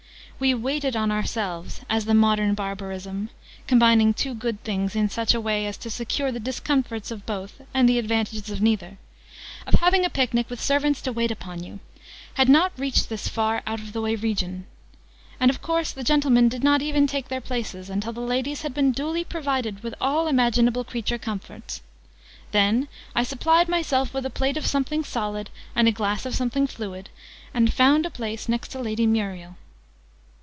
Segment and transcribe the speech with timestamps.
[0.43, 3.29] We 'waited' on ourselves, as the modern barbarism
[3.67, 7.61] (combining two good things in such a way as to secure the discomforts of both
[7.75, 8.97] and the advantages of neither)
[9.67, 11.79] of having a picnic with servants to wait upon you,
[12.33, 14.65] had not yet reached this out of the way region
[15.39, 18.73] and of course the gentlemen did not even take their places until the ladies had
[18.73, 21.83] been duly provided with all imaginable creature comforts.
[22.51, 26.65] Then I supplied myself with a plate of something solid and a glass of something
[26.65, 27.09] fluid,
[27.53, 29.57] and found a place next to Lady Muriel.